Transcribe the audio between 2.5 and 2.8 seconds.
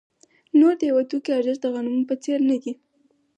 دی